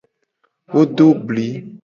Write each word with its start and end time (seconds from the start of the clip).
Wo 0.73 0.81
do 0.95 1.07
bli. 1.27 1.47